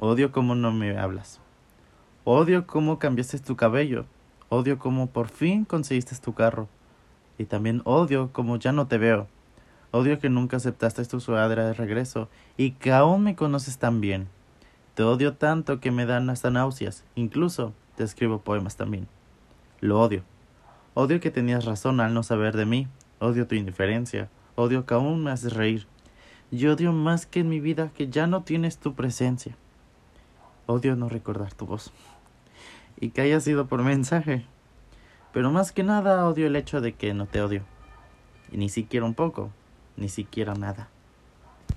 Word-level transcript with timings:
Odio 0.00 0.30
cómo 0.30 0.54
no 0.54 0.70
me 0.70 0.96
hablas. 0.96 1.40
Odio 2.22 2.68
cómo 2.68 3.00
cambiaste 3.00 3.40
tu 3.40 3.56
cabello. 3.56 4.06
Odio 4.48 4.78
cómo 4.78 5.08
por 5.08 5.28
fin 5.28 5.64
conseguiste 5.64 6.14
tu 6.14 6.34
carro. 6.34 6.68
Y 7.36 7.46
también 7.46 7.82
odio 7.84 8.30
cómo 8.32 8.58
ya 8.58 8.70
no 8.70 8.86
te 8.86 8.96
veo. 8.96 9.26
Odio 9.90 10.20
que 10.20 10.28
nunca 10.28 10.58
aceptaste 10.58 11.04
tu 11.04 11.18
suadera 11.18 11.66
de 11.66 11.72
regreso 11.72 12.28
y 12.56 12.72
que 12.72 12.92
aún 12.92 13.24
me 13.24 13.34
conoces 13.34 13.78
tan 13.78 14.00
bien. 14.00 14.28
Te 14.94 15.02
odio 15.02 15.34
tanto 15.34 15.80
que 15.80 15.90
me 15.90 16.06
dan 16.06 16.30
hasta 16.30 16.50
náuseas. 16.50 17.02
Incluso 17.16 17.72
te 17.96 18.04
escribo 18.04 18.42
poemas 18.42 18.76
también. 18.76 19.08
Lo 19.80 20.00
odio. 20.00 20.22
Odio 20.94 21.18
que 21.18 21.32
tenías 21.32 21.64
razón 21.64 21.98
al 21.98 22.14
no 22.14 22.22
saber 22.22 22.56
de 22.56 22.66
mí. 22.66 22.86
Odio 23.18 23.48
tu 23.48 23.56
indiferencia. 23.56 24.28
Odio 24.54 24.86
que 24.86 24.94
aún 24.94 25.24
me 25.24 25.32
haces 25.32 25.54
reír. 25.54 25.88
Y 26.52 26.68
odio 26.68 26.92
más 26.92 27.26
que 27.26 27.40
en 27.40 27.48
mi 27.48 27.58
vida 27.58 27.90
que 27.96 28.08
ya 28.08 28.28
no 28.28 28.44
tienes 28.44 28.78
tu 28.78 28.94
presencia. 28.94 29.56
Odio 30.70 30.96
no 30.96 31.08
recordar 31.08 31.54
tu 31.54 31.64
voz. 31.64 31.92
Y 33.00 33.08
que 33.08 33.22
haya 33.22 33.40
sido 33.40 33.68
por 33.68 33.82
mensaje. 33.82 34.44
Pero 35.32 35.50
más 35.50 35.72
que 35.72 35.82
nada 35.82 36.28
odio 36.28 36.46
el 36.46 36.56
hecho 36.56 36.82
de 36.82 36.92
que 36.92 37.14
no 37.14 37.24
te 37.24 37.40
odio. 37.40 37.62
Y 38.52 38.58
ni 38.58 38.68
siquiera 38.68 39.06
un 39.06 39.14
poco 39.14 39.50
ni 39.96 40.10
siquiera 40.10 40.52
nada. 40.52 40.90